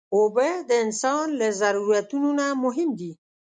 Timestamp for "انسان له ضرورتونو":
0.85-2.29